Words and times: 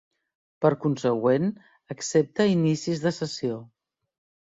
Per 0.65 0.71
consegüent, 0.85 1.47
accepta 1.97 2.51
inicis 2.57 3.07
de 3.07 3.15
sessió. 3.23 3.65